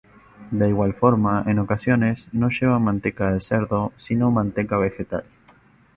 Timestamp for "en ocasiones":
1.45-2.27